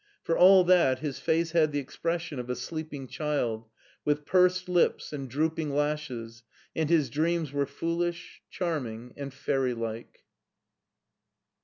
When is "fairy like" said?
9.31-10.23